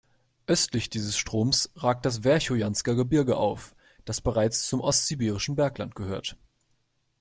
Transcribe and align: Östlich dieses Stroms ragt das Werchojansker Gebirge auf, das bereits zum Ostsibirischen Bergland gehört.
Östlich 0.47 0.89
dieses 0.89 1.15
Stroms 1.15 1.69
ragt 1.75 2.05
das 2.07 2.23
Werchojansker 2.23 2.95
Gebirge 2.95 3.37
auf, 3.37 3.75
das 4.03 4.19
bereits 4.19 4.65
zum 4.67 4.81
Ostsibirischen 4.81 5.55
Bergland 5.55 5.93
gehört. 5.93 6.39